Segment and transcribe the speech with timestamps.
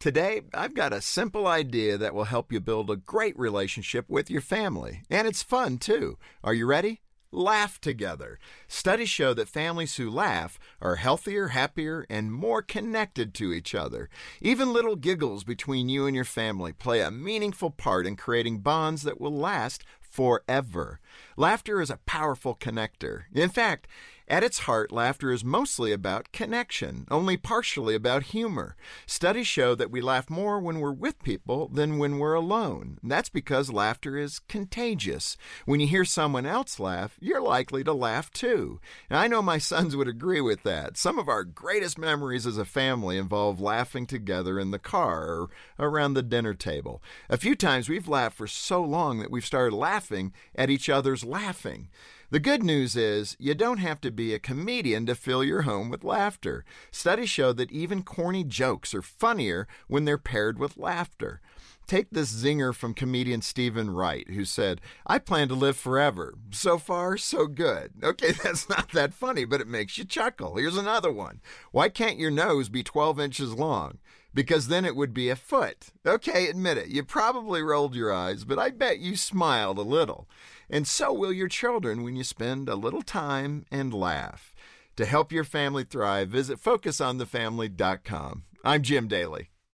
[0.00, 4.30] Today, I've got a simple idea that will help you build a great relationship with
[4.30, 5.02] your family.
[5.10, 6.18] And it's fun, too.
[6.44, 7.00] Are you ready?
[7.32, 8.38] Laugh together.
[8.68, 14.08] Studies show that families who laugh are healthier, happier, and more connected to each other.
[14.40, 19.02] Even little giggles between you and your family play a meaningful part in creating bonds
[19.02, 21.00] that will last forever.
[21.36, 23.24] Laughter is a powerful connector.
[23.34, 23.86] In fact,
[24.30, 28.76] at its heart, laughter is mostly about connection, only partially about humor.
[29.06, 32.98] Studies show that we laugh more when we're with people than when we're alone.
[33.02, 35.38] That's because laughter is contagious.
[35.64, 38.80] When you hear someone else laugh, you're likely to laugh too.
[39.10, 40.98] I know my sons would agree with that.
[40.98, 45.48] Some of our greatest memories as a family involve laughing together in the car or
[45.78, 47.02] around the dinner table.
[47.30, 50.07] A few times we've laughed for so long that we've started laughing
[50.54, 51.88] at each other's laughing.
[52.30, 55.88] The good news is you don't have to be a comedian to fill your home
[55.88, 56.64] with laughter.
[56.90, 61.40] Studies show that even corny jokes are funnier when they're paired with laughter.
[61.86, 66.34] Take this zinger from comedian Steven Wright, who said, I plan to live forever.
[66.50, 67.92] So far, so good.
[68.02, 70.56] Okay, that's not that funny, but it makes you chuckle.
[70.56, 71.40] Here's another one.
[71.72, 73.98] Why can't your nose be 12 inches long?
[74.38, 75.88] Because then it would be a foot.
[76.06, 76.86] Okay, admit it.
[76.86, 80.28] You probably rolled your eyes, but I bet you smiled a little.
[80.70, 84.54] And so will your children when you spend a little time and laugh.
[84.94, 88.44] To help your family thrive, visit FocusOnTheFamily.com.
[88.62, 89.50] I'm Jim Daly.